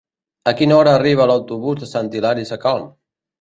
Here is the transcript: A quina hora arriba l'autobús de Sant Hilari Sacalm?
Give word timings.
A 0.51 0.53
quina 0.61 0.75
hora 0.77 0.95
arriba 0.99 1.27
l'autobús 1.33 1.79
de 1.83 1.91
Sant 1.93 2.11
Hilari 2.17 2.47
Sacalm? 2.53 2.91